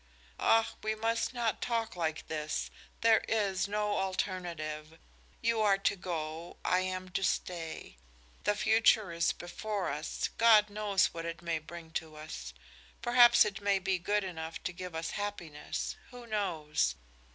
[0.39, 2.71] "Ach, we must not talk like this!
[3.01, 4.97] There is no alternative.
[5.43, 7.97] You are to go, I am to stay.
[8.43, 12.51] The future is before us; God knows what it may bring to us.
[13.03, 16.95] Perhaps it may be good enough to give us happiness who knows?